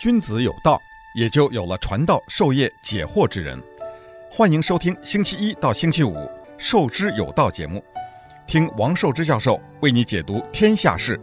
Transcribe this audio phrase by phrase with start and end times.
[0.00, 0.80] 君子有道，
[1.14, 3.62] 也就有了传道授业解惑之人。
[4.30, 6.14] 欢迎收听星期一到星期五
[6.56, 7.84] 《授之有道》节目，
[8.46, 11.20] 听王寿之教授为你解读天下事。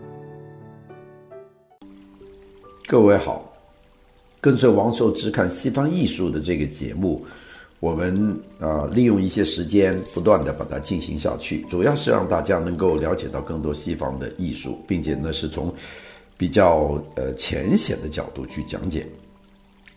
[2.86, 3.52] 各位好，
[4.40, 7.26] 跟随王寿之看西方艺术的这个节目，
[7.80, 15.74] 我们啊、利用一些时间，不断地把它进行下去，主要是让大家能够了解到更多西方的艺术，并且呢是从
[16.38, 19.06] 比较呃浅显的角度去讲解。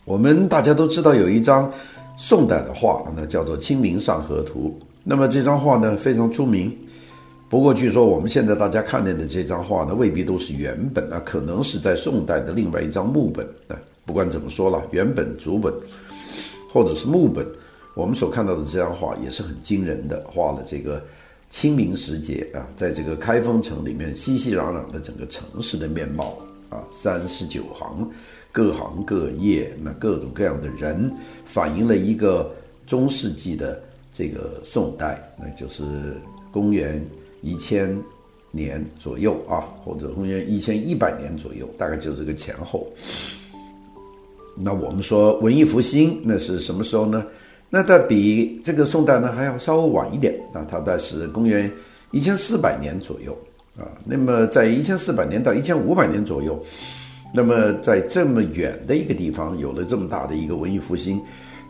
[0.03, 1.71] 我们大家都知道有一张。
[2.17, 4.77] 宋代的画，那叫做《清明上河图》。
[5.03, 6.71] 那么这张画呢，非常出名。
[7.49, 13.75] 不过据说我们现在大家看见的这张画呢，未必都是原本啊，可能是在宋代的另外一张木本啊。
[14.05, 15.73] 不管怎么说了，原本、竹本
[16.71, 17.43] 或者是木本，
[17.95, 21.01] 我们所看到的这张画也是很惊人的，画了这个
[21.51, 26.35] 清明时节啊，在这个开封城里面熙熙攘攘的整个城市的面貌
[26.69, 28.09] 啊，三十九行。
[28.53, 31.09] 各行各业，那各种各样的人，
[31.45, 32.53] 反映了一个
[32.85, 35.83] 中世纪的这个宋代，那就是
[36.51, 37.01] 公元
[37.39, 37.97] 一千
[38.51, 42.85] 年左右啊，或者公元一千一百年左右，大概就这个前后。
[44.53, 47.25] 那我们说文艺复兴，那是什么时候呢？
[47.71, 51.71] 那它比这个宋代呢还要稍微晚一点啊，它大概是公元
[52.11, 53.35] 一千四百年左右
[53.75, 53.89] 啊。
[54.05, 56.63] 那么在一千四百年到一千五百年左右。
[57.33, 61.17] 那么，在这么远的一个地方，有了这么大的一个文艺复兴，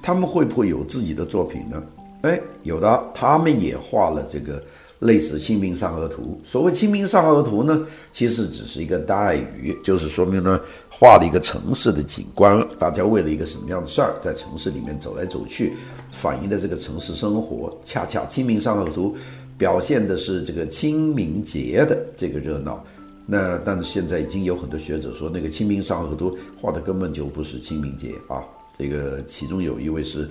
[0.02, 1.84] 他们会不会有自己的作品呢？
[2.24, 4.60] 哎，有的，他们也画了这个
[5.02, 6.40] 类似《清明上河图》。
[6.48, 15.74] 所谓《清明上河图》呢，其实只是一个代语，就是说明呢，画了一个城市的景观，大家为了一个什么样的事儿，在城市里面走来走去，
[16.12, 17.76] 反映的这个城市生活。
[17.84, 19.16] 恰恰《清明上河图》
[19.58, 22.84] 表现的是这个清明节的这个热闹。
[23.26, 28.44] 那但是现在已经有很多学者说，那个《清明上河图》画的根本就不是清明节啊。
[28.78, 30.28] 这个其中有一位是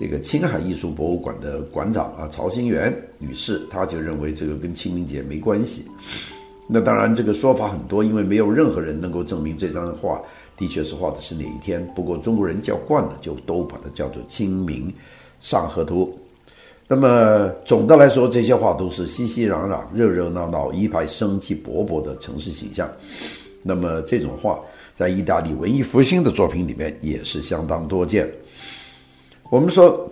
[0.00, 5.84] 这个青海艺术博物馆的馆长啊，曹新元女士，她就认为这个跟清明节没关系。
[6.66, 10.18] 那当然这个说法很多，因为没有任何人能够证明这张画
[10.56, 11.86] 的确是画的是哪一天。
[11.94, 14.90] 不过中国人叫惯了，就都把它叫做《清明
[15.38, 16.06] 上河图》。
[16.88, 22.90] 那么总的来说，这些画都是熙熙攘攘、热热闹闹、一派生机勃勃的城市形象。
[23.62, 24.58] 那么这种画
[24.94, 28.26] 在意大利文艺复兴的作品里面也是相当多见。
[29.50, 30.08] 我们说，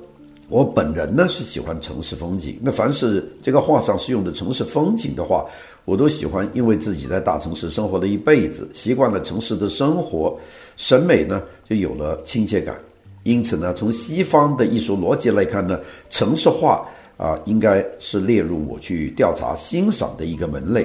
[0.48, 2.58] 我本人呢是喜欢城市风景。
[2.60, 5.46] 那凡是这个画上是用的城市风景的话，
[5.84, 10.36] 我都喜欢，因为自己在大城市生活了一辈子，习惯了城市的生活，
[10.76, 11.40] 审美呢
[11.70, 12.76] 就有了亲切感。
[13.22, 15.78] 因此呢，从西方的艺术逻辑来看呢，
[16.10, 16.84] 城市画
[17.16, 20.84] 啊，应该是列入我去调查欣赏的一个门类。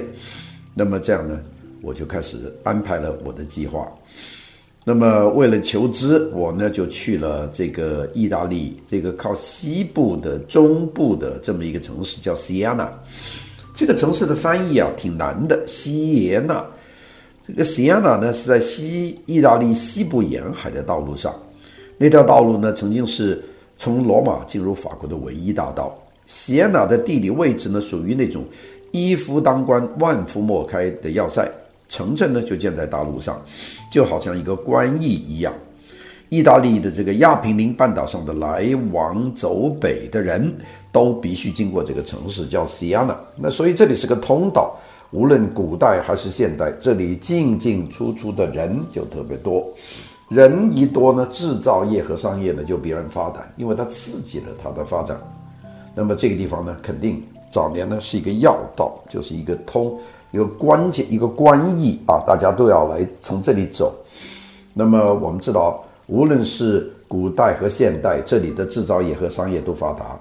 [0.74, 1.40] 那么这样呢，
[1.82, 3.92] 我就开始安排了我的计划。
[4.86, 12.92] 那么为了求知，我呢就去了这个意大利这个靠西部的中部的这么一个城市，叫西耶纳。
[13.74, 16.62] 这个城市的翻译啊挺难的，西耶纳。
[17.46, 21.34] 这个西耶纳呢是在西意大利西部沿海的道路上。
[21.96, 23.42] 那条道路呢，曾经是
[23.78, 25.98] 从罗马进入法国的唯一大道。
[26.26, 28.44] 西耶纳的地理位置呢，属于那种
[28.92, 31.50] 一夫当关、万夫莫开的要塞。
[31.94, 33.40] 城镇呢，就建在大路上，
[33.88, 35.54] 就好像一个关隘一样。
[36.28, 40.52] 意大利的这个亚平宁半岛上的来往走北的人
[40.90, 43.16] 都必须经过这个城市，叫西耶纳。
[43.36, 44.76] 那所以这里是个通道，
[45.12, 49.64] 无论古代还是现代，这里进进出出的人就特别多。
[50.28, 55.16] 人一多呢，制造业和商业呢就必然发达，因为它刺激了它的发展。
[55.94, 59.96] 那么这个地方呢，肯定早年呢是一个要道，就是一个通，
[60.34, 63.94] 一个关键，一个关隘啊，大家都要来从这里走。
[64.72, 70.18] 那么我们知道，无论是古代和现代，这里的制造业和商业都发达。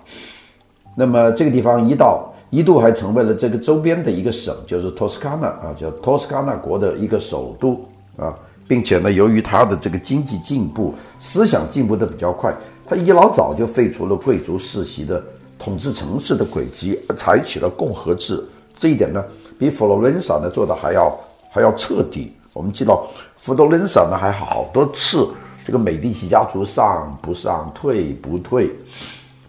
[0.96, 7.84] 那么这个地方一到一度还成为了这个周边的一个省，就是托斯卡纳啊，叫托斯卡纳国的一个首都
[8.16, 8.38] 啊。
[8.68, 12.54] 并且呢，由于它的这个经济进步、思想进步的比较快，
[12.86, 15.22] 它一老早就废除了贵族世袭的
[15.58, 18.42] 统治城市的轨迹，采取了共和制。
[18.78, 19.24] 这一点呢，
[19.58, 21.18] 比佛罗伦萨呢做的还要
[21.50, 22.34] 还要彻底。
[22.54, 23.08] 我们知道，
[23.38, 25.28] 佛罗伦萨呢还好多次
[25.66, 28.70] 这个美第奇家族上不上、退不退，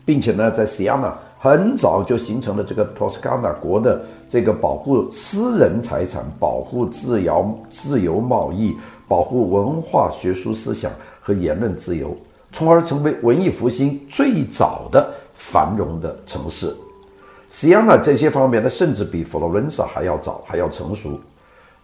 [0.05, 8.77] 并且呢，在西耶纳很早就形成了这个托斯卡纳国的这个保护私人财产、保护自由自由贸易。
[9.07, 10.91] 保护文化学术思想
[11.21, 12.17] 和言论自由，
[12.53, 16.75] 从而成为文艺复兴最早的繁荣的城市。
[17.55, 21.21] 西安纳这些方面呢，甚至比佛罗伦萨还要早，还要成熟。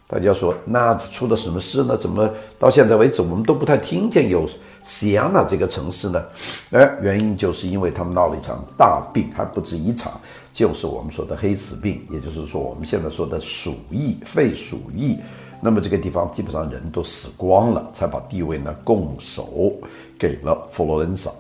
[0.09, 1.97] 大家说那出了什么事呢？
[1.97, 2.29] 怎么
[2.59, 4.51] 到现在为止我们都不太听见有
[4.83, 6.25] 西安娜这个城市呢？
[6.73, 10.21] 哎，原因就是因为他们闹了一场大病，还不止一场，
[10.53, 15.21] 就是我们说的黑死病，也就是说我们现在说的鼠疫、肺鼠疫。
[15.61, 19.73] 那么这个地方基本上人都死光了，才把地位呢拱手
[20.19, 21.31] 给了佛罗伦萨。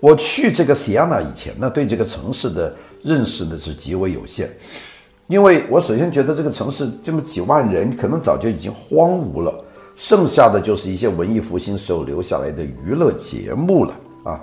[0.00, 4.48] 我去这个西安娜以前呢，对这个城市的认识呢是极为有限，
[5.26, 9.54] 因为我首先觉得这个城市这么几万人，可能早就已经荒芜了，
[9.94, 13.94] 剩下的就是一些文艺复兴时候留下来的娱乐节目了
[14.24, 14.40] 啊。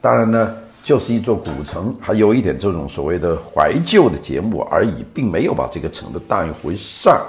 [0.00, 0.54] 当然呢，
[0.84, 7.26] 就是一座古城，还有一点这种所谓的怀旧的节目而已，并没有把这个城的当一回事儿。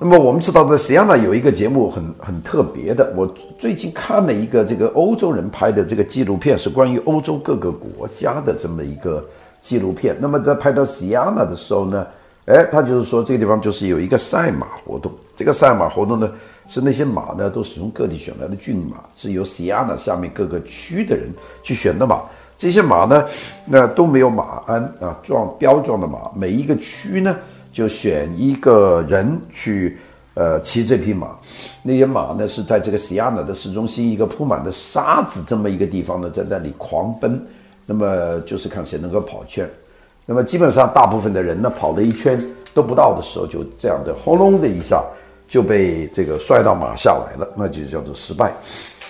[0.00, 3.12] 那么我们知道，在西安娜有一个节目很很特别的。
[3.16, 3.26] 我
[3.58, 9.24] 最近看了一个这个欧洲人拍的这个纪录片，是关于欧洲各个国家的这么一个
[9.60, 10.16] 纪录片。
[10.20, 12.06] 那么在拍到西安娜的时候呢，
[12.46, 15.10] 哎，他就是说这个地方就是有一个赛马活动。
[15.34, 16.30] 这个赛马活动呢，
[16.68, 21.28] 是那些马呢都是从各地选来的骏马，是由西安娜下面各个区的人
[21.64, 22.20] 去选的马。
[22.56, 23.24] 这些马呢，
[23.64, 27.36] 那都没有马鞍啊，壮标壮的马，每一个区呢。
[27.78, 29.96] 就选一个人去，
[30.34, 31.28] 呃，骑这匹马。
[31.80, 37.40] 那些马呢，是在这个西安娜的市中心一个铺满的沙子这么一个地方呢，在那里狂奔。
[37.86, 39.70] 那么就是看谁能够跑圈。
[40.26, 42.44] 那么基本上大部分的人呢，跑了一圈
[42.74, 45.00] 都不到的时候，就这样的轰隆的一下
[45.46, 48.52] 就被这个摔到马下来了，那就叫做失败。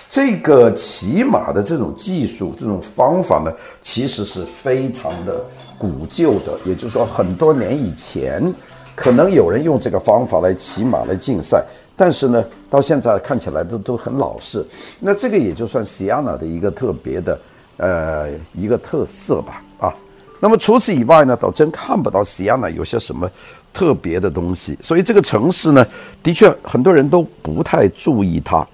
[0.07, 3.51] 这个骑马的这种技术、这种方法呢，
[3.81, 5.43] 其实是非常的。
[5.79, 8.53] 古旧的，也就是说，很多年以前，
[8.95, 11.63] 可能有人用这个方法来骑马来竞赛，
[11.95, 14.61] 但是呢，到现在看起来都都很老式。
[14.99, 17.39] 那这个也就算西安娜的一个特别的，
[17.77, 19.95] 呃，一个特色吧，啊。
[20.41, 23.31] 那么除此以外呢，倒真看不到西安娜有些什么
[23.73, 24.77] 特别的东西。
[24.81, 25.87] 所以这个城市呢，
[26.21, 28.67] 的确很多人都不太注意它。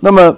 [0.00, 0.36] 那么。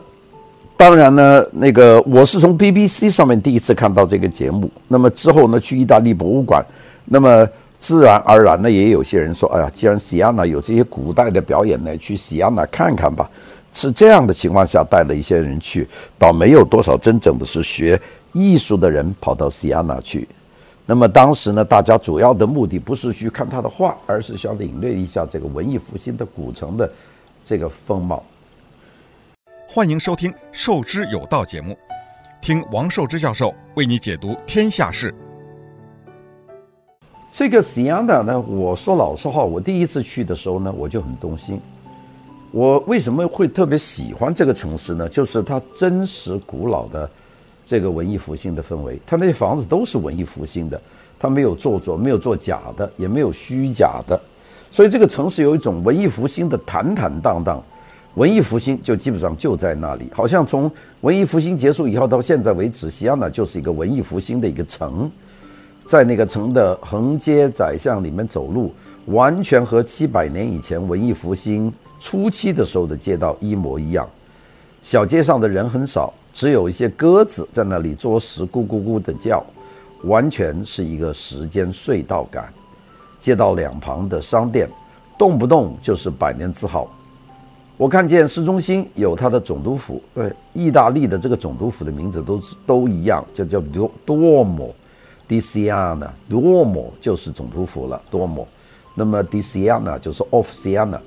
[0.76, 4.70] 当然呢，那个我是从 BBC 上面第一次看到这个节目。
[4.88, 6.64] 那么之后呢，去意大利博物馆，
[7.06, 7.48] 那么
[7.80, 13.28] 自然而然呢，也有些人说：“哎呀，既然西安娜有这些古代的表演呢，去西安娜看看吧。”
[13.72, 15.86] 是这样的情况下带了一些人去，
[16.18, 18.00] 倒没有多少真正的是学
[18.32, 20.26] 艺术的人跑到西安娜去。
[20.86, 26.90] 那么当时呢，大家主要的目的不是去看他的画，而是想领略一下这个文艺复兴的古城的
[27.44, 28.22] 这个风貌。
[29.68, 31.76] 欢迎收听《授之有道》节目，
[32.40, 35.12] 听王寿之教授为你解读天下事。
[37.32, 41.60] 这个西安娜呢，我说老实话，我第一次去的时候呢，我就很动心。
[42.52, 45.08] 我为什么会特别喜欢这个城市呢？
[45.08, 47.10] 就是它真实古老的
[47.66, 48.98] 这个文艺复兴的氛围。
[49.04, 50.80] 它那些房子都是文艺复兴的，
[51.18, 54.18] 它没有做作，没有做假的，也没有虚假的，
[54.70, 57.62] 所以这个城市有一种文艺复兴的坦坦荡荡。
[58.16, 60.70] 文艺复兴就基本上就在那里，好像从
[61.02, 65.10] 文艺复兴结束以后到现在为止，西安呢就是一个文艺复兴的一个城，
[65.84, 68.72] 在那个城的横街窄巷里面走路，
[69.06, 71.70] 完全和七百年以前文艺复兴
[72.00, 74.08] 初期的时候的街道一模一样。
[74.82, 79.44] 小街上的人很少，只有一些鸽子在那里啄食，咕咕咕的叫，
[80.04, 82.50] 完全是一个时间隧道感。
[83.20, 84.66] 街道两旁的商店，
[85.18, 86.88] 动不动就是百年字号。
[87.78, 93.60] 我看见市中心有它的总督府，对，意大利的这个总督府的名字都是都一样，就叫
[94.06, 94.70] Duomo
[95.28, 98.46] di Siena，Duomo 就是总督府了，Duomo。
[98.94, 100.98] 那么 di Siena 就是 of Siena，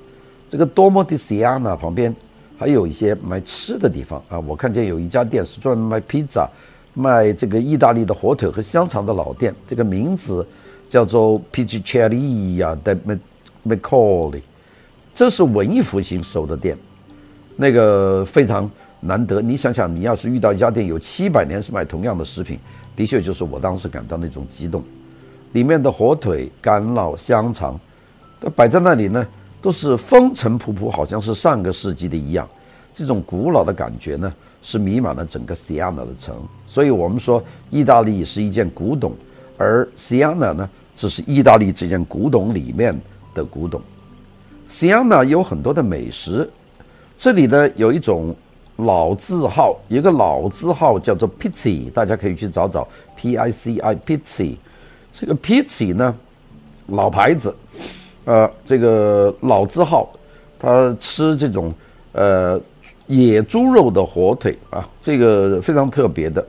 [0.48, 2.14] 这个 Duomo di Siena 旁边
[2.56, 6.48] 还有一些卖吃的地方啊，我看见有一家店是专门卖披萨、
[6.94, 10.46] 卖这个意大利的火腿和香肠的老店，这个名字
[10.88, 12.96] 叫做 Pizzeria de
[13.66, 14.42] Mecoli。
[15.14, 16.76] 这是文艺复兴时候的店，
[17.56, 19.42] 那个非常难得。
[19.42, 22.58] 你想想，你要是遇到一家店有七百年是卖同样的食品，
[22.96, 24.82] 的确就是我当时感到那种激动。
[25.52, 27.78] 里面的火腿、干酪、香肠，
[28.38, 29.26] 都摆在那里呢，
[29.60, 32.48] 都是风尘仆仆，好像是上个世纪的一样。
[32.94, 36.36] 这种古老的感觉呢，是弥漫了整个西安娜的城。
[36.68, 39.12] 所以我们说，意大利是一件古董，
[39.58, 42.98] 而西安娜呢，只是意大利这件古董里面
[43.34, 43.82] 的古董。
[44.70, 46.48] 西安呢有很多的美食，
[47.18, 48.34] 这里呢有一种
[48.76, 52.86] 老字号，有一个老字号叫做 Pizzi，大家可以去找找
[53.16, 54.54] P I C I Pizzi。
[55.12, 56.14] 这个 Pizzi 呢，
[56.86, 57.54] 老牌子，
[58.24, 60.08] 呃，这个老字号，
[60.56, 61.74] 他吃这种
[62.12, 62.58] 呃
[63.08, 66.46] 野猪肉的火腿啊，这个非常特别的。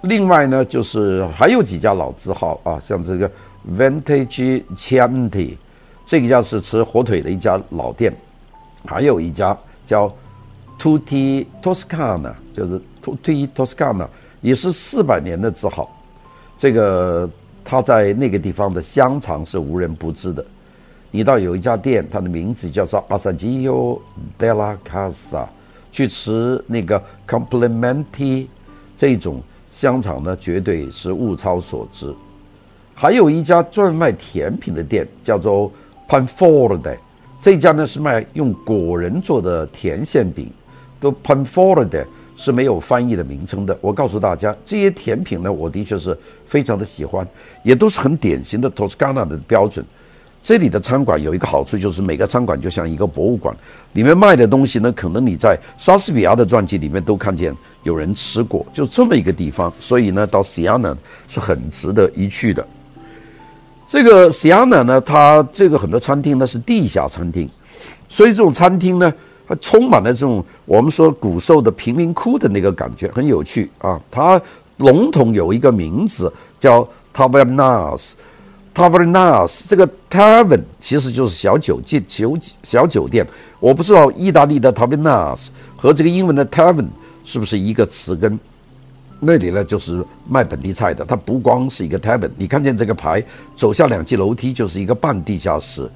[0.00, 3.30] 另外呢，就是还有几家老字号啊，像这个
[3.78, 5.56] Vintage Chianti。
[6.06, 8.14] 这个家是吃火腿的一家老店，
[8.84, 9.56] 还有一家
[9.86, 10.12] 叫
[10.78, 14.06] Tutti Toscana，就是 Tutti Toscana，
[14.40, 15.90] 也是四百年的字号。
[16.56, 17.28] 这个
[17.64, 20.44] 他在那个地方的香肠是无人不知的。
[21.10, 24.00] 你到有一家店，它的名字叫做 Assaggio
[24.36, 25.46] della Casa，
[25.92, 28.48] 去吃那个 Complimenti
[28.96, 32.12] 这种香肠呢，绝对是物超所值。
[32.94, 35.70] 还有一家专卖甜品的店，叫做
[36.08, 36.96] Panforte，
[37.40, 40.50] 这家呢是卖用果仁做的甜馅饼，
[41.00, 42.04] 都 Panforte
[42.36, 43.76] 是没有翻译的名称的。
[43.80, 47.26] 我告诉大家，这些甜品呢，我的确是非常的喜欢，
[47.62, 49.84] 也都是很典型的 Toscana 的标准。
[50.42, 53.56] 这里的餐馆有一个好处，就是每个餐馆就像一个博物馆，
[53.94, 59.72] 里面卖的东西呢，可能你在莎士比亚的传记里面都看见有人吃过，就这么一个地方。
[59.80, 60.94] 所以呢，到西亚纳
[61.28, 62.66] 是很值得一去的。
[63.86, 67.48] 这个西亚纳呢，它这个很多餐厅呢是地下餐厅，
[68.08, 69.12] 所以这种餐厅呢，
[69.46, 74.00] 它充满了这种我们说古时候的贫民窟的那个感觉，很有趣啊。
[74.10, 74.40] 它
[74.78, 78.00] 笼统有一个名字叫 Tavernas。
[78.74, 83.24] Tavernas 这个 tavern 其实就是小酒店、酒小酒店。
[83.60, 85.38] 我不知道意大利的 Tavernas
[85.76, 86.88] 和这个英文的 tavern
[87.22, 88.36] 是不是一个词根。
[89.24, 92.30] 那里呢就是卖本地菜的，它不光是一个 tavern。
[92.36, 93.22] 你看见这个牌，
[93.56, 95.90] 走下两级楼梯就是一个半地下室。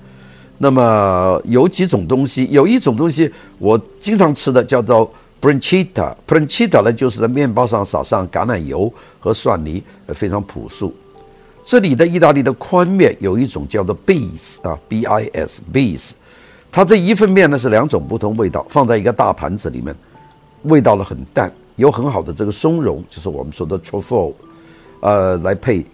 [0.57, 6.13] 那么有几种东西，有一种东西我经常吃的叫做 pancetta。
[6.27, 10.93] pancetta 呢就是在面包上撒上橄榄油和蒜泥，非常朴素。
[11.65, 16.01] 这里的意大利的宽面有一种叫做 bis 啊，b i s bis，
[16.73, 19.95] 它这一份面呢是两种不同味道，放在一个大盘子里面，
[20.63, 24.33] 味道呢很淡，有很好的这个松茸，就是我们说的 truffle，
[25.01, 25.85] 呃，来配。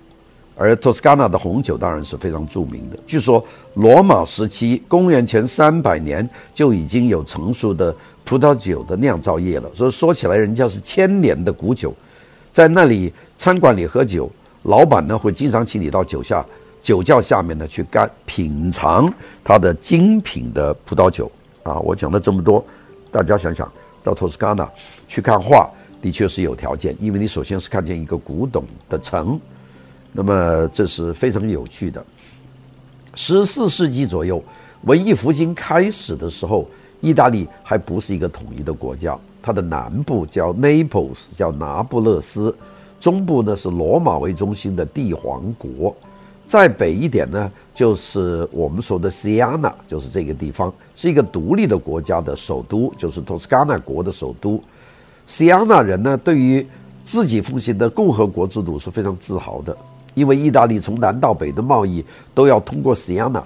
[0.56, 3.44] 而托斯卡纳的红酒当然是非常著名的，据说
[3.74, 7.92] 罗马时期，公元前三百年就已经有成熟的
[8.24, 11.92] 葡萄酒的酿造业了，所以说起来人家是千年的古酒，
[12.52, 14.30] 在那里餐馆里喝酒。
[14.62, 16.42] 老板呢会经常请你到酒下
[16.82, 21.30] 酒窖下面呢去干品尝他的精品的葡萄酒
[21.64, 21.78] 啊！
[21.80, 22.64] 我讲了这么多，
[23.10, 23.70] 大家想想
[24.04, 24.70] 到托斯卡纳
[25.08, 25.68] 去看画，
[26.00, 29.40] 的确是有条件，因为你首先是看见一个古董的城，
[30.12, 32.04] 那么这是非常有趣的。
[33.14, 34.44] 十四世纪左右，
[34.82, 36.68] 文艺复兴开始的时候，
[37.00, 42.54] 意大利还不是一个统一的国家，它的南部叫 Naples，叫拿布勒斯。
[43.00, 45.94] 中部呢是罗马为中心的帝皇国，
[46.46, 54.62] 再北一点呢就是我们说的西亚纳，就是这个地方是一个独立的国家的首都，就是托斯卡纳国的首都。
[55.26, 56.66] 西亚纳人呢对于
[57.02, 59.76] 自己奉行的共和国制度是非常自豪的，
[60.14, 63.42] 因为意大利从南到北的贸易都要通过西亚纳，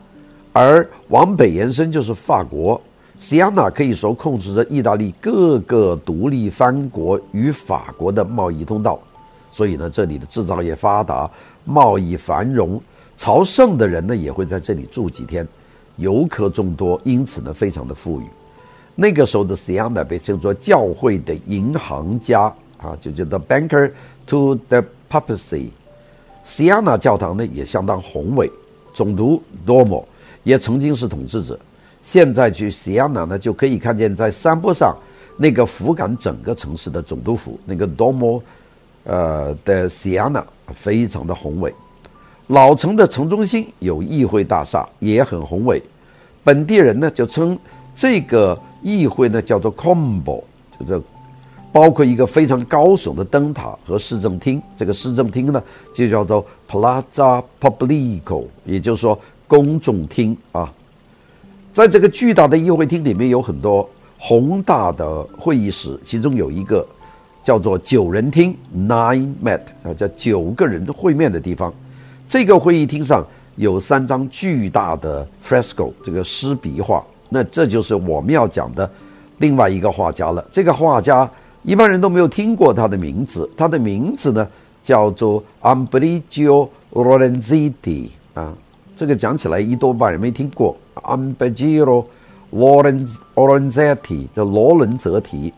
[0.52, 2.80] 而往北延伸就是法国。
[3.18, 8.98] 西亚纳可以说控制着意大利各个独立藩国与法国的贸易通道。
[9.50, 11.28] 所以呢，这里的制造业发达，
[11.64, 12.80] 贸易繁荣，
[13.16, 15.46] 朝圣的人呢也会在这里住几天，
[15.96, 18.24] 游客众多，因此呢非常的富裕。
[18.94, 22.42] 那个时候的 Siena 被称作教会的银行家
[22.76, 23.90] 啊，就叫 The Banker
[24.26, 25.70] to the Papacy。
[26.44, 28.50] Siena 教堂呢也相当宏伟，
[28.94, 30.04] 总督 Domo
[30.44, 31.58] 也曾经是统治者。
[32.02, 34.96] 现在去西亚纳呢就可以看见在山坡上
[35.36, 38.40] 那个俯瞰整个城市的总督府，那个 Domo。
[39.04, 41.72] 呃的西亚纳非常的宏伟，
[42.48, 45.82] 老城的城中心有议会大厦，也很宏伟。
[46.44, 47.58] 本地人呢就称
[47.94, 50.42] 这个议会呢叫做 Combo，
[50.78, 51.02] 就这
[51.72, 54.62] 包括一个非常高耸的灯塔和市政厅。
[54.76, 55.62] 这个市政厅呢
[55.94, 60.72] 就叫做 Plaza Publico，也就是说公众厅啊。
[61.72, 63.88] 在这个巨大的议会厅里面有很多
[64.18, 66.86] 宏大的会议室，其中有一个。
[67.48, 71.72] 叫做九人厅 （Nine Met） 啊，叫九个人会面的地方。
[72.28, 73.26] 这个会议厅上
[73.56, 77.02] 有三张巨大的 fresco，这个湿壁画。
[77.30, 78.90] 那这就是我们要讲的
[79.38, 80.46] 另外一个画家了。
[80.52, 81.26] 这个画家
[81.62, 84.46] 一般人都没有听过他的名字，他的名字呢
[84.84, 88.52] 叫做 Ambrogio Lorenzetti 啊。
[88.94, 90.76] 这个讲起来一多半人没听过。
[90.96, 92.04] Ambrogio
[92.52, 95.50] Lorenzetti 叫罗伦泽提。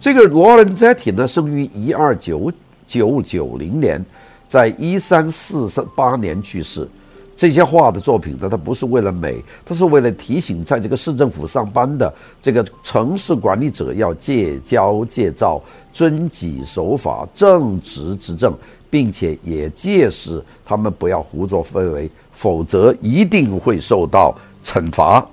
[0.00, 2.50] 这个罗伦扎提呢，生于一二九
[2.86, 4.02] 九九零年，
[4.48, 6.88] 在一三四三八年去世。
[7.36, 18.54] 这些画的作品呢，它不是为了美，它是为了提醒在这个市政府上班的这个城市管理者要戒骄戒躁、遵纪守法、正直执政，
[18.88, 25.26] 并且也戒使他们不要胡作非为、否则一定会受到惩罚。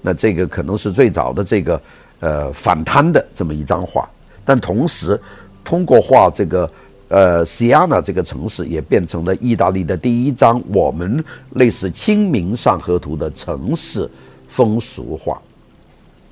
[0.00, 1.80] 那这个可能是最早的这个
[2.20, 4.08] 呃反贪的这么一张画，
[4.44, 5.20] 但同时
[5.64, 6.70] 通过画这个
[7.08, 14.10] 呃西亚纳这个城市，也变成了意大利的第一张我们类似《清明上河图》的城市
[14.48, 15.40] 风俗画。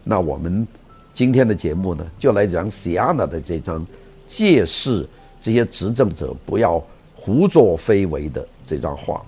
[0.02, 0.66] 那我们
[1.12, 3.86] 今天的节目呢，就来讲西亚纳的这张
[4.26, 5.08] 借势
[5.40, 6.82] 这些执政者不要
[7.14, 9.22] 胡作非为的这张画。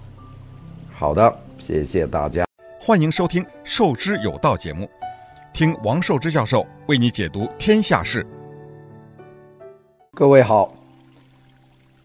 [0.95, 2.45] 好的，谢谢大家。
[2.81, 4.89] 欢迎收听《授之有道》节目，
[5.57, 8.27] 听王寿之教授为你解读天下事。
[10.13, 10.71] 各位好，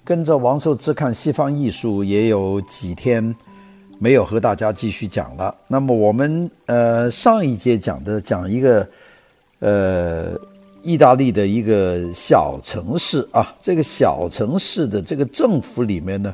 [0.06, 3.36] 跟着王寿之看西方艺术也有几天
[4.00, 5.54] 没有和大家继续讲了。
[5.68, 8.88] 那么我们呃上一节讲的讲一个
[9.60, 10.32] 呃
[10.82, 16.34] 意大利的一个小城市啊，这个小城市的这个政府里面呢，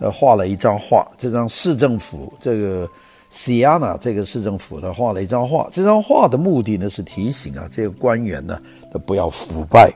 [0.00, 2.90] 呃画了一张画，这张市政府这个。
[3.30, 8.58] 西亚纳这个市政府呢，画了一张画，这张画的目的呢是提醒啊，这个官员呢
[8.92, 9.92] 都不要腐败。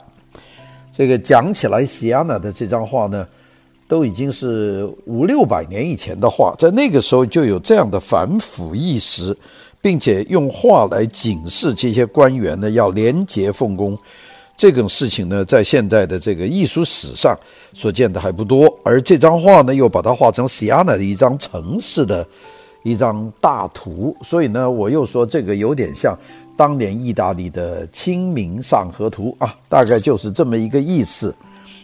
[0.92, 3.26] 这个讲起来，西安娜的这张画呢，
[3.88, 9.34] 都已经是五六百年以前的画，在那个时候就有这样的反腐意识，
[9.80, 13.98] 并且用画来警示这些官员呢要廉洁奉公。
[14.54, 17.34] 这种事情呢，在现在的这个艺术史上
[17.72, 22.24] 所见的还不多，而这张画呢，又把它画成西安娜的一张城市的。
[22.82, 26.18] 一张大图，所以呢，我又说这个有点像
[26.56, 31.34] 当年意大利的《清明上河图》啊，大概就是这么一个意思。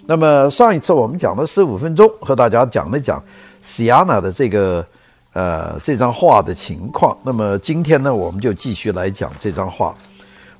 [0.07, 3.23] 那么上一次我们讲了十五分钟，和大家讲了讲
[3.65, 4.85] Siena 的这个
[5.33, 7.17] 呃这张画的情况。
[7.23, 9.95] 那么今天呢，我们就继续来讲这张画。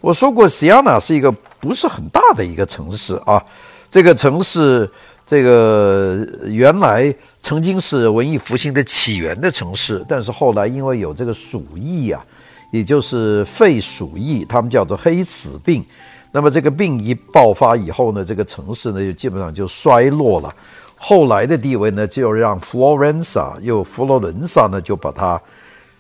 [0.01, 3.45] 我说过，，Siena 是一个不是很大的一个城市啊，
[3.91, 4.89] 这个城市。
[5.29, 12.25] 这个原来曾经是文艺复兴的起源的城市，但是后来因为有这个鼠疫啊，
[12.73, 15.85] 也就是肺鼠疫，他们叫做黑死病。
[16.33, 20.55] 那么这个病一爆发以后呢，这个城市呢就基本上就衰落了。
[20.97, 25.39] 后来的地位呢，就让佛罗伦萨又佛罗伦萨呢就把它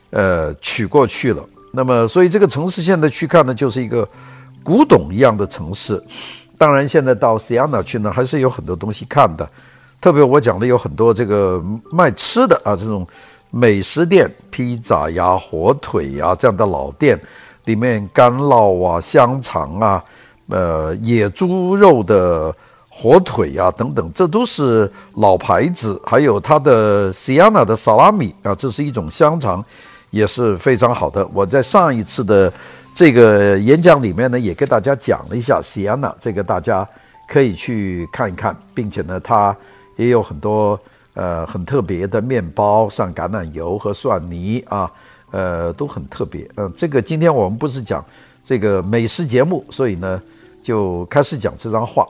[0.09, 1.45] 呃取过去了。
[1.71, 4.09] 那么所以这个城市现在去看呢，就是一个
[4.63, 6.03] 古董一样的城市。
[6.59, 9.49] 当然，现在到 Siena 去呢，还是有很多东西看的。
[10.01, 13.07] 特别我讲的有很多这个卖吃的啊，这种
[13.51, 17.17] 美食店，披萨呀、火腿呀这样的老店，
[17.67, 20.03] 里面干酪啊、香肠啊、
[20.49, 22.53] 呃野猪肉的
[22.89, 26.01] 火腿呀等等，这都是老牌子。
[26.05, 29.65] 还有它的 Siena 的萨拉米啊，这是一种香肠，
[30.11, 31.25] 也是非常好的。
[31.33, 32.53] 我在上一次的。
[32.99, 36.85] 这个演讲里面呢，也给大家讲了一下 Sienna，，这个大家
[37.29, 39.57] 可以去看一看，并且呢，它
[39.95, 40.77] 也有很多
[41.15, 44.91] 呃很特别的面包，像橄榄油和蒜泥啊，
[45.31, 46.43] 呃都很特别。
[46.57, 48.05] 嗯、呃，这个今天我们不是讲
[48.45, 50.21] 这个美食节目，所以呢
[50.61, 52.05] 就开始讲这张画。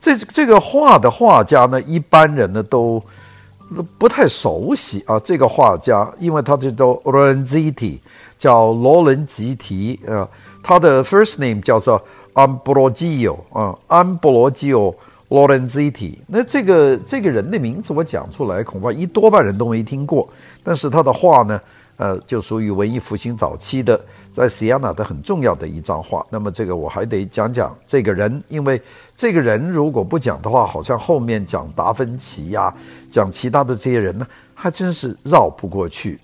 [0.00, 3.02] 这这个画的画家呢，一般人呢都
[3.98, 5.18] 不太熟悉啊。
[5.20, 7.98] 这个画家，因为他就叫 Lorenzetti
[8.38, 10.28] 叫罗伦吉提啊，
[10.62, 12.00] 他的 first name 叫做
[12.34, 14.94] Ambrogio 啊，Ambrogio
[15.28, 16.18] Lorenzetti。
[16.26, 20.28] 那这个这个人的名字我讲出来，恐怕一多半人都没听过。
[20.62, 21.60] 但是他的画呢，
[21.96, 24.00] 呃，就属于文艺复兴早期的，
[24.34, 26.24] 在西安纳的很重要的一张画。
[26.30, 28.80] 那么这个我还得讲讲这个人，因为
[29.16, 32.74] 这个人如果不讲的话，好像后面讲达芬奇呀、
[33.10, 36.20] 讲其他的这些人呢，还真是绕不过去。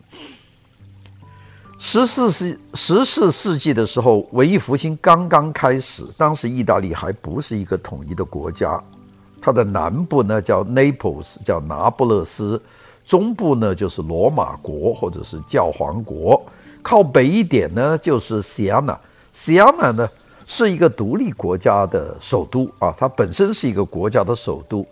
[1.78, 6.04] 十四世十四世纪的时候，文艺复兴刚刚开始。
[6.16, 8.80] 当时意大利还不是一个统一的国家，
[9.40, 12.56] 它的南部呢叫 Naples，叫拿不勒斯；
[13.12, 16.40] 中部呢就是罗马国或者是教皇国；
[16.82, 18.98] 靠北一点呢就是西亚纳。
[19.34, 20.08] 西亚纳呢
[20.46, 24.86] 是一个独立国家的首都啊，它本身是一个国家的首都。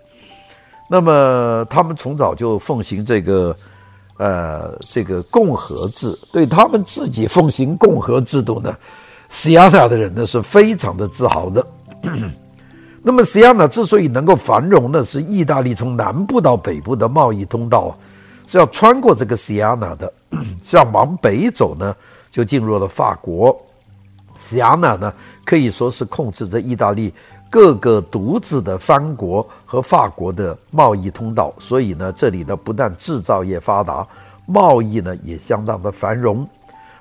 [0.86, 3.56] 那么他们从早就奉行这个。
[4.22, 8.76] 呃，这个共和制对他们自己奉行共和制度呢，
[9.30, 11.66] 西亚纳的人呢是非常的自豪的。
[13.02, 17.96] 那么西亚纳之所以能够繁荣呢，是意大利从南部到北部的贸易通道，
[18.46, 20.12] 是要穿过这个西亚纳的。
[20.62, 21.94] 像往北走呢，
[22.30, 23.58] 就进入了法国。
[24.36, 25.12] 西亚纳呢，
[25.44, 27.12] 可以说是控制着意大利。
[27.52, 34.06] 各个独自的藩国和法国的贸易通道，所以呢，这里呢不但制造业发达，
[34.46, 36.48] 贸易呢也相当的繁荣，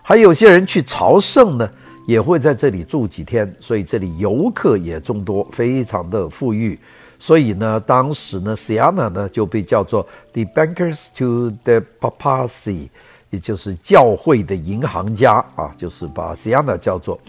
[0.01, 1.69] 还有些人去朝圣呢，
[2.10, 6.76] 也会在这里住几天，所以这里游客也众多，非常的富裕。
[7.19, 12.89] 所以呢，当时呢，Siena 呢就被叫做 The Bankers to the Papacy，
[13.30, 17.19] 也就是教会的银行家啊，就是把 Siena 叫做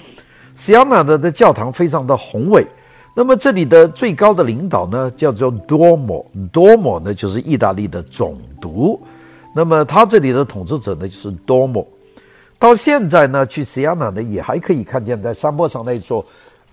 [0.57, 2.67] Siena 的的教堂非常的宏伟。
[3.15, 8.99] 那么这里的最高的领导呢，叫做 Domo，Domo 呢就是意大利的总督。
[9.55, 11.85] 那么他这里的统治者呢就是 Domo。
[12.61, 16.25] 到现在呢，去 Siena 呢也还可以看见在山坡上那座。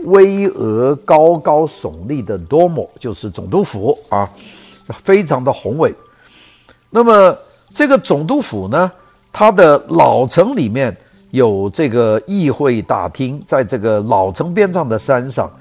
[0.05, 4.29] 巍峨高高耸立的 Duomo 就是总督府啊，
[5.03, 5.91] 非常的宏伟。
[6.91, 7.35] 那么
[7.73, 8.91] 这个总督府呢，
[9.33, 10.95] 它的老城里面
[11.31, 15.51] 有这个议会大厅，在这个老城边上的山上，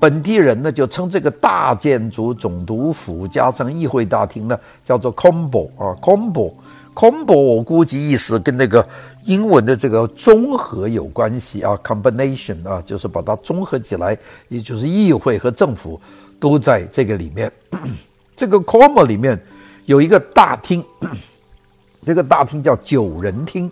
[0.00, 6.50] 本地人呢就称这个大建筑总督府加上议会大厅呢叫做 Combo 啊，Combo。
[6.94, 8.86] Combo 我估计意思跟那个
[9.24, 14.16] 英文的这个综合有关系啊，combination 啊，就是把它综合起来，
[14.48, 16.00] 也就是议会和政府
[16.40, 17.50] 都在这个里面。
[18.34, 19.40] 这个 Combo 里面
[19.86, 20.84] 有一个大厅，
[22.04, 23.70] 这个大厅叫九人厅，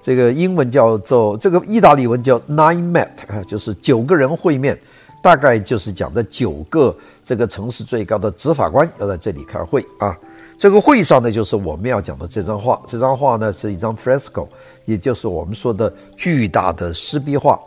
[0.00, 4.78] 这个英文叫做这个意大利文叫 Nine Met 啊，就是九个人会面，
[5.22, 10.16] 大概就是讲的九个这个城市最高的执法官要在这里开会啊。
[10.56, 12.80] 这个会上呢，就是我们要讲的这张画。
[12.86, 14.46] 这张画呢是一张 fresco，
[14.84, 17.60] 也就是我们说的巨大的湿壁画。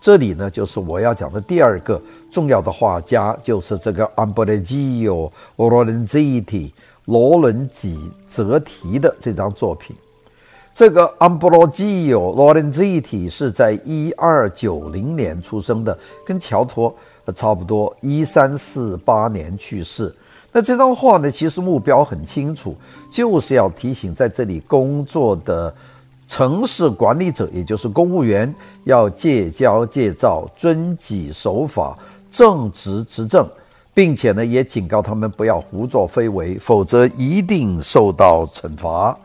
[0.00, 6.70] 这里呢就是我要讲的第二个重要的画家，就是这个 Ambrogio Lorenzetti
[7.06, 9.96] 罗伦吉泽提的这张作品。
[10.74, 16.94] 这个 Ambrogio Lorenzetti 是在一二九零年出生的，跟乔托
[17.34, 20.14] 差不多，一三四八年去世。
[20.56, 22.76] 那这张画呢，其实目标很清楚，
[23.10, 25.74] 就是要提醒在这里工作的
[26.28, 31.98] 城市管理者，也就是公务员，要戒骄戒躁、遵纪守法、
[32.30, 33.44] 正直执政，
[33.92, 39.18] 并且呢，也警告他们不要胡作非为，否则一定受到惩罚。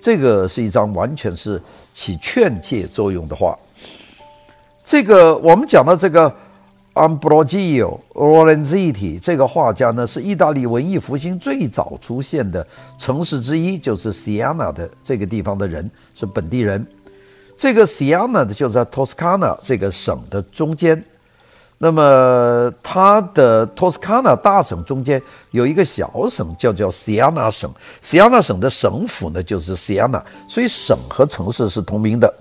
[0.00, 1.60] 这个是一张完全是
[1.92, 3.58] 起劝诫作用的画。
[4.84, 6.32] 这个我们讲到这个。
[6.98, 12.66] Ambrogio Lorenzetti 这个画家呢，是意大利文艺复兴最早出现的
[12.98, 16.84] 城市之一，就是 Siena 的这个地方的人，是本地人。
[17.56, 21.02] 这个 Siena 的就在 Toscana 这个省的中间。
[21.80, 27.70] 那么它的 Toscana 大省中间有一个小省，叫叫 Siena 省。
[28.04, 32.34] Siena 省的省府呢，就是 Siena，所以省和城市是同名的。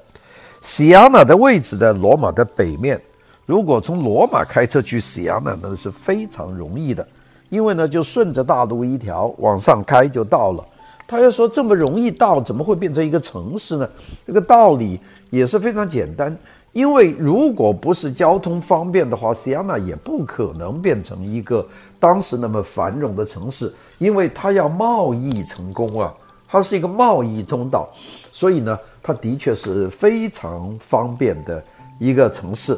[0.63, 2.99] Siena 的位置在罗马的北面。
[3.47, 7.07] 如果从罗马开车去西亚呢，那是非常容易的，
[7.47, 10.63] 因为呢就顺着大路一条往上开就到了。
[11.07, 13.89] 他要说这么容易到，怎么会变成一个城市呢？
[14.25, 16.37] 这个道理也是非常简单，
[16.73, 21.65] 因为如果不是交通方便的话，西亚呢也不可能变成一个
[22.01, 26.13] 当时那么繁荣的城市，因为它要贸易成功啊，
[26.49, 27.87] 它是一个贸易通道，
[28.33, 31.63] 所以呢，它的确是非常方便的
[31.97, 32.77] 一个城市。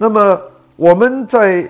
[0.00, 0.40] 那么
[0.76, 1.68] 我们在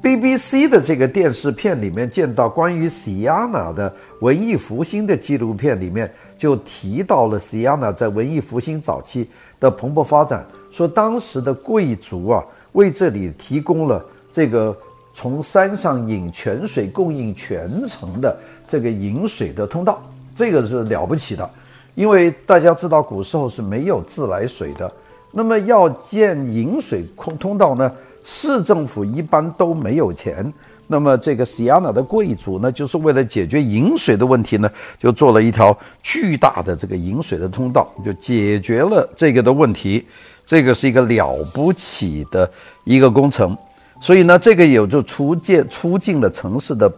[0.00, 6.08] BBC 的这个电视片里面见到关于西亚纳的文艺复兴的纪录片里面，
[6.38, 14.76] 就提到了西亚纳在文艺复兴早期的蓬勃发展，说当时的贵族啊为这里提供了这个
[15.12, 18.36] 从山上引泉水供应全城的
[18.68, 20.00] 这个引水的通道，
[20.32, 21.50] 这个是了不起的，
[21.96, 24.92] 因为大家知道古时候是没有自来水的。
[25.36, 27.90] 那么要建引水通通道呢，
[28.22, 30.52] 市政府一般都没有钱。
[30.86, 40.06] 那么这个西亚纳的贵族呢，就是为了解决引水的问题呢，就做了一条巨大的这个引水的通道，就解决了这个的问题。
[40.46, 42.48] 这个是一个了不起的
[42.84, 43.56] 一个工程，
[44.00, 46.92] 所以呢，这个也就促进促进了城市的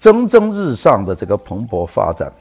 [0.00, 2.32] 蒸蒸日上的这个蓬勃发展。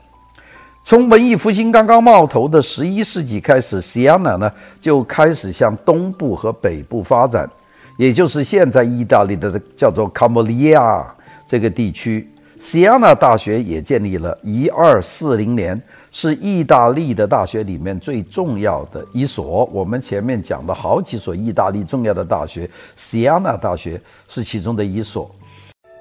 [0.83, 7.49] 从文艺复兴刚刚冒头的十一世纪开始，西安呢就开始向东部和北部发展，
[7.97, 11.05] 也就是现在意大利的叫做卡莫利亚
[11.47, 12.29] 这个地区。
[12.59, 19.65] 西安纳大学也建立了，一二四零年是意大利的大学里面最重要的一所。
[19.71, 25.33] 我们前面讲了好几所意大利重要的大学，西安纳大学是其中的一所。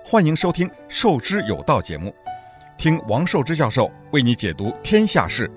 [0.05, 2.13] 欢迎收听《授之有道》节目。
[2.81, 5.51] 听王寿之教授为你解读天下事。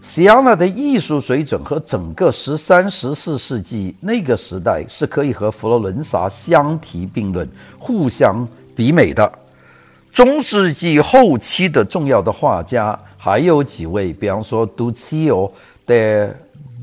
[0.00, 7.46] 西亚纳的艺术水准和整个十三、十四世纪那个时代是可以和佛罗伦萨相提并论、
[7.78, 9.30] 互相比美的。
[10.10, 15.52] 中世纪后期的重要的画家还有几位，比方说杜奇奥
[15.84, 16.34] 的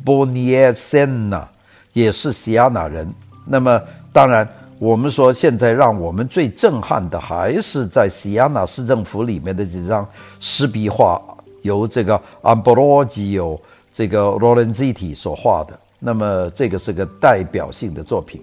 [0.03, 1.49] 波尼埃塞纳
[1.91, 3.11] 也是西亚纳人。
[3.47, 3.81] 那么，
[4.13, 4.47] 当然。
[4.77, 10.05] 我们说现在让我们最震撼的还是在西安纳市政府里面的这张
[10.41, 11.21] 石壁画，
[11.61, 13.57] 由这个安布罗吉奥
[13.93, 15.79] 这个罗伦兹蒂所画的。
[15.97, 18.41] 那么这个是个代表性的作品。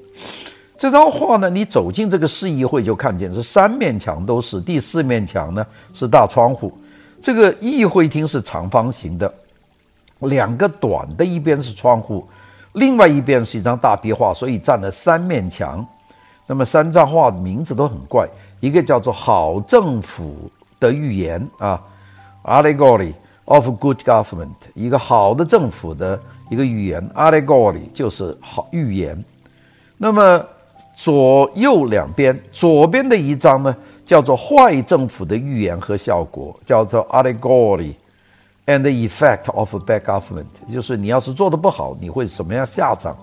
[0.78, 6.72] 这张画呢，你走进这个市议会就看见是三面墙都是，第四面墙呢是大窗户。
[7.20, 9.32] 这个议会厅是长方形的，
[10.20, 12.26] 两个短的一边是窗户，
[12.72, 15.86] 另外一边是一张大壁画，所以占了三面墙。
[16.52, 18.28] 那么三张画的名字都很怪，
[18.60, 21.82] 一个叫做“好政府的预言”啊
[22.44, 23.14] ，Allegory
[23.46, 29.24] of Good Government，一个好的政府的一个预言，Allegory 就是好预言。
[29.96, 30.44] 那么
[30.94, 37.94] 左右两边，左边的一张呢，叫做坏政府的预言和效果，叫做 Allegory
[38.66, 43.16] and the Effect of Bad Government，就是你要是做的不好，你会什么样下场？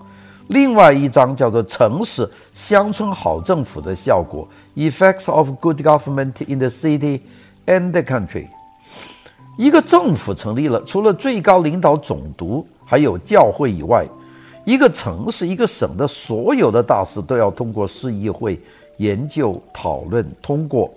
[0.50, 7.20] 另外一张叫做城市乡村好政府的效果，Effects of Good Government in the City
[7.66, 8.48] and the Country。
[9.56, 14.04] 一个政府成立了，除了最高领导总督，还有教会以外，
[14.64, 18.60] 一个城市、一个省的所有的大事都要通过市议会
[18.96, 20.92] 研究、讨论、通过，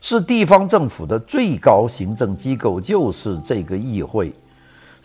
[0.00, 4.32] 是地方政府的最高行政机构，就是这个议会。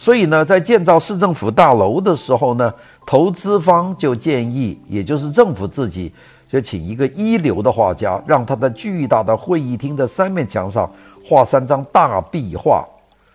[0.02, 2.74] 所以呢，在建造市政府大楼的时候呢，
[3.06, 6.10] 投资方就建议，也就是政府自己，
[6.50, 10.90] 就请一个一流的画家，让他在巨大的会议厅的三面墙上
[11.22, 12.88] 画三张大壁画。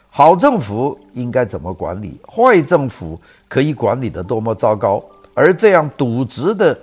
[0.09, 2.19] 好政府应该怎么管理？
[2.27, 5.05] 坏政府可以管理得多么糟糕？
[5.35, 6.75] 而这样渎职的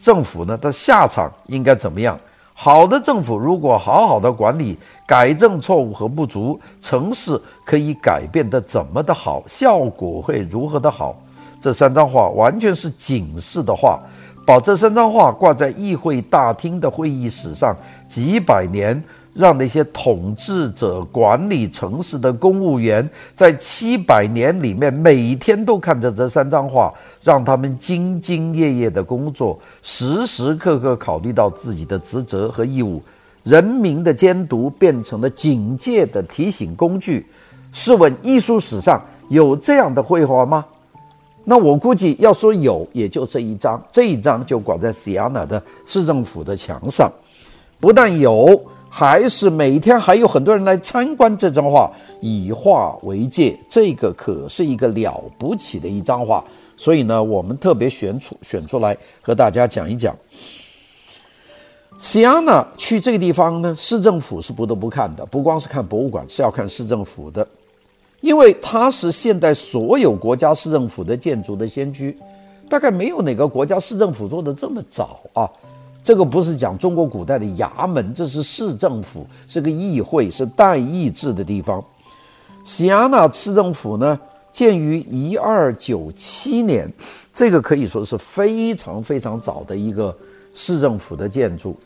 [0.00, 2.18] 政府呢，的下场应该怎么样？
[2.62, 9.42] 好的政府如果好好的管理，改正错误和不足，城市可以改变得怎么的好？
[9.46, 11.16] 效果会如何的好？
[11.58, 13.98] 这三张画完全是警示的画，
[14.46, 17.74] 把这三张画挂在议会大厅的会议室上
[18.06, 19.02] 几百年。
[19.32, 33.00] 让那些统治者管理城市的公务员，在七百年里面每天都看着这三张画，让他们兢兢业业的工作，时时刻刻考虑到自己的职责和义务。
[33.44, 37.24] 人民的监督变成了警戒的提醒工具。
[37.72, 40.64] 试问艺术史上有这样的绘画吗？
[41.44, 47.10] 那我估计要说有，也就这一张，这一张就挂在西亚纳的市政府的墙上，
[47.78, 48.60] 不但有。
[48.92, 56.44] 还是每天还有很多人来参观这张画，以画为戒，这个可是一个了不起的一张画。
[56.76, 60.14] 所以呢，我们特别选出选出来和大家讲一讲。
[61.98, 67.46] 西安呢去这个地方呢，市政府是不得不看的，不光是看博物馆，是要看市政府的，
[68.20, 72.16] 因为它是现代所有国家市政府的建筑的先驱，
[72.68, 75.48] 大概没有哪个国家市政府做的这么早啊。
[76.02, 81.82] 这个不是讲中国古代的衙门，这是市政府，是个议会，是代议制的地方。
[82.64, 84.18] 西亚纳市政府呢，
[84.52, 86.90] 建于一二九七年，
[87.32, 90.16] 这个可以说是非常非常早的一个
[90.54, 91.76] 市政府的建筑。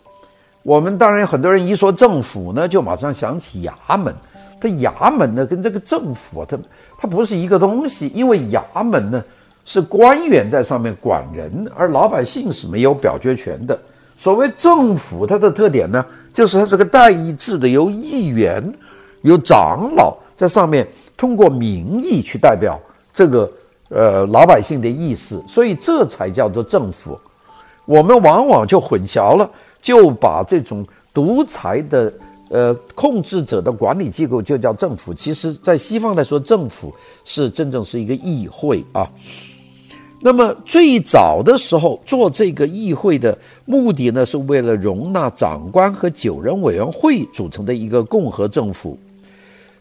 [0.63, 4.15] 我们当然很多人一说政府呢，就马上想起衙门。
[4.61, 6.57] 这衙门呢，跟这个政府啊，它
[6.99, 9.23] 它不是一个东西，因为衙门呢
[9.67, 13.79] 是官员在上面管人，而老百姓是没有表决权的。
[14.17, 18.73] 所谓政府，它的特点呢，就是它是个代议制的，由议员、
[19.23, 22.81] 由长老在上面通过民意去代表
[23.13, 23.51] 这个
[23.89, 27.19] 呃老百姓的意思，所以这才叫做政府。
[27.85, 29.49] 我们往往就混淆了，
[29.83, 32.13] 就把这种独裁的
[32.49, 35.13] 呃控制者的管理机构就叫政府。
[35.13, 39.07] 其实，在西方来说，政府是真正是一个议会啊。
[40.27, 48.99] 那么最早的时候做这个议会的目的呢，是为了容纳长官和九人委员会组成的一个共和政府。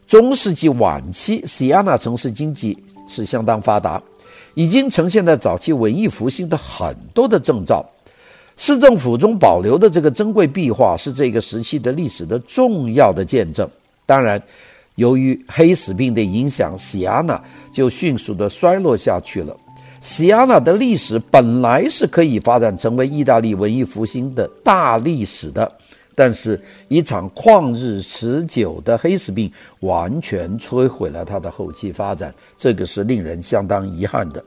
[0.06, 2.78] 中世纪晚期，西亚纳城市经济
[3.08, 4.04] 是相当发达，
[4.54, 7.82] 已经呈现在早期文艺复兴的很多的征兆。
[8.58, 13.66] 市政府中保留的这个珍贵壁画是这个时期的历史的重要的见证。
[14.06, 14.44] 当然，
[14.96, 19.56] 由于黑死病的影响，西亚纳就迅速的衰落下去了。
[20.04, 25.72] 西亚纳的历史本来是可以发展成为意大利文艺复兴的大历史的，
[26.14, 34.44] 但是一场旷日持久的黑死病完全摧毁了它的后期发展，这个是令人相当遗憾的。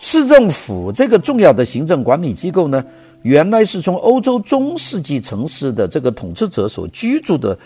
[0.00, 2.84] 市政府这个重要的行政管理机构呢，
[3.22, 7.56] 原来是从欧洲中世纪城市的这个统治者所居住的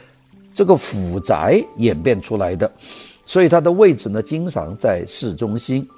[0.53, 2.71] 这个府宅演变出来的，
[3.25, 5.89] 所以它的位置呢，经常在市中心。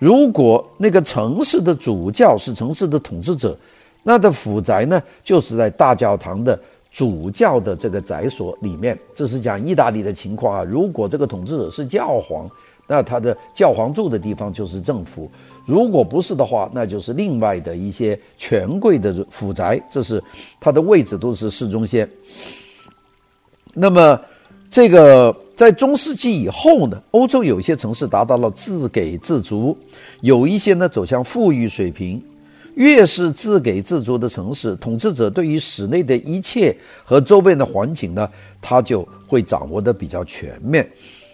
[0.00, 3.56] 如果那个城市的主教是城市的统治者，
[4.02, 6.58] 那的府宅呢，就是在大教堂的
[6.90, 8.98] 主教的这个宅所里面。
[9.14, 10.64] 这是讲意大利的情况啊。
[10.64, 12.50] 如果这个统治者是教皇，
[12.86, 15.28] 那他的教皇住的地方就是政府；
[15.66, 19.78] 如果不是的话，那就是另外的一些权贵的府宅。
[19.90, 20.20] 这是
[20.58, 22.08] 他的位置都是市中心。
[23.74, 24.18] 那么
[24.70, 29.76] 这个在中世纪以后呢，欧洲有些城市达到了自给自足，
[30.20, 32.22] 有一些呢走向富裕水平。
[32.76, 38.26] 越是自给自足的城市，统治者对于室内的一切和周边的环境呢，
[38.62, 40.88] 他就会掌握的比较全面。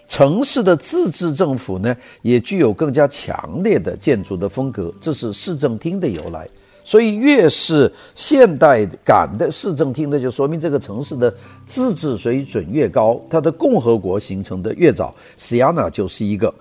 [0.09, 6.49] 城市的自治政府呢，也具有更加强烈的建筑的风格，这是市政厅的由来。
[6.87, 11.35] 所以，越是现代感的市政厅呢，就说明这个城市的
[11.67, 15.13] 自治水准越高，它的共和国形成的越早。
[15.37, 16.55] Siena 就是一个，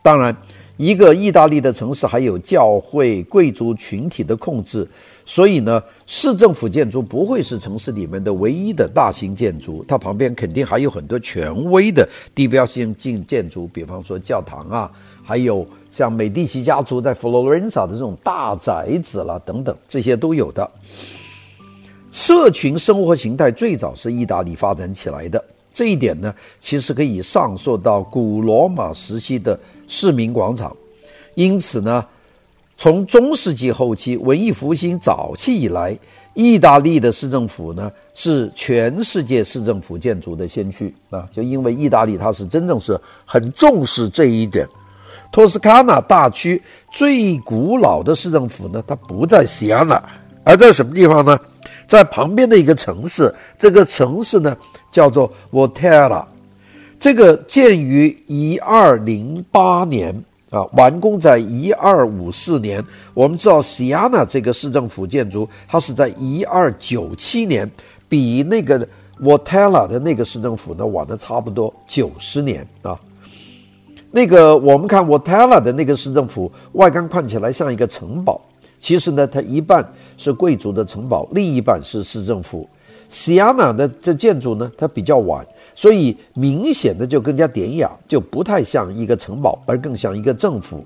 [0.00, 0.34] 当然。
[0.78, 4.86] 一个意大利的城市还有教会、贵族群体的控制，
[5.26, 14.88] 所以呢，市政府建筑不会是城市里面的唯一的大型建筑，它旁边肯定还有很多权威的地标性建建筑，比方说教堂啊，
[15.20, 20.70] 还有像美第奇家族在佛罗伦萨的这种大宅子啦等等，这些都有的。
[22.12, 25.44] 社群生活形态最早是意大利发展起来的。
[25.78, 30.76] 这一点呢，其实可以上溯到古罗马时期的市民广场。
[31.36, 32.04] 因此呢，
[32.76, 35.96] 从中世纪后期文艺复兴早期以来，
[36.34, 41.28] 意大利的市政府呢是全世界市政府建筑的先驱啊。
[41.32, 44.66] 就因为意大利它是真正是很重视这一点。
[45.30, 46.60] 托斯卡纳大区
[46.90, 50.04] 最古老的市政府呢，它不在西安了，
[50.42, 51.38] 而在什么地方呢？
[51.88, 54.54] 在旁边的一个城市，这个城市呢
[54.92, 56.22] 叫做 Vitera，
[57.00, 60.14] 这个建于一二零八年
[60.50, 62.84] 啊，完工在一二五四年。
[63.14, 67.68] 我们知道西亚纳这个市政府建筑，它是在一二九七年，
[68.06, 68.86] 比那个
[69.18, 73.00] Vitera 的那个市政府呢晚了差不多九十年啊。
[74.10, 78.38] 那个我们看 Vitera 的那个市政府外观看起来像一个城堡。
[78.78, 79.86] 其实呢，它一半
[80.16, 82.68] 是贵族的城堡，另一半是市政府。
[83.08, 90.84] 西亚纳的这建筑呢，它比较晚，所以明显的就更加典雅，就不太像一个城堡，而更像一个政府。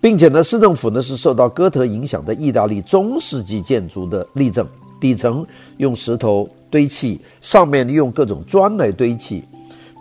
[0.00, 4.66] 并且呢，市政府呢是受到哥特影响的意大利中世纪建筑的例证，
[5.00, 9.44] 底层用石头堆砌，上面用各种砖来堆砌。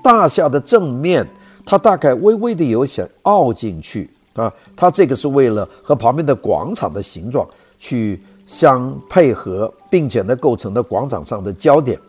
[0.01, 1.27] 大厦的正面，
[1.65, 4.09] 它大概微微的有些凹进去。
[4.33, 11.99] 啊，它这个是为了和旁边的广场的形状去相配合，并且呢，构成了广场上的焦点。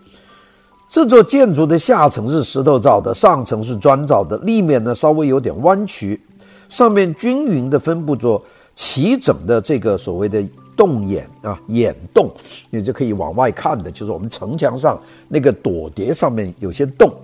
[0.88, 6.20] 这座建筑的下层是石头造的，上层是砖造的，立面呢稍微有点弯曲，
[6.68, 8.42] 上面均匀地分布着
[8.74, 10.42] 齐整的这个所谓的
[10.76, 12.28] 洞眼啊，眼洞，
[12.70, 17.14] 你就可以往外看的，就是我们城墙上那个垦牒上面有些洞。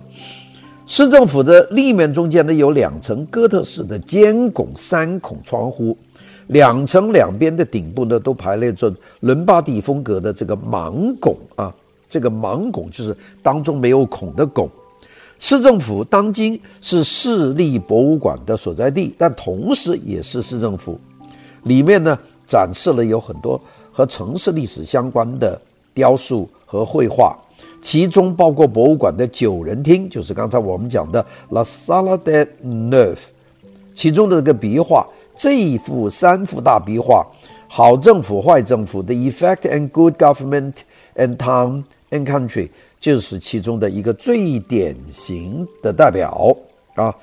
[0.89, 5.95] 市政府的立面中间呢，有两层哥特式的尖拱三孔窗户，
[6.47, 11.75] 两层两边的顶部呢都排列着伦巴第风格的这个芒拱啊，
[12.07, 14.69] 这个芒拱就是当中没有孔的拱。
[15.39, 20.97] 市政府当今是市立博物馆的所在地，但同时也是市政府。
[21.63, 25.59] 里面呢展示了有很多和城市历史相关的
[25.93, 27.37] 雕塑和绘画。
[27.81, 33.17] 其中包括博物馆的九人厅，就是刚才我们讲的 La Sala de Neuf，
[33.93, 37.25] 其中的这个壁画，这一幅三幅大壁画，
[37.67, 40.73] 好政府坏政府的 Effect and Good Government
[41.15, 46.55] and Town and Country，就是其中的一个最典型的代表
[46.95, 47.15] 啊！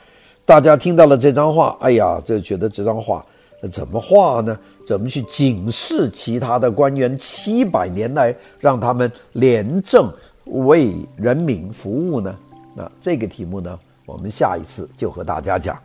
[0.47, 3.25] 大家听到了这张画，哎呀，就觉得这张画
[3.61, 4.59] 那怎么画呢？
[4.87, 10.12] 怎么去警示其他的官员七百年来让他们廉政？
[10.47, 12.35] 为人民服务呢？
[12.75, 15.77] 那这个题目呢，我们下一次就和大家讲。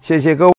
[0.00, 0.54] 谢谢各位。